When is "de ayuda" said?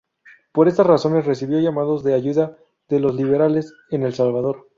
2.03-2.57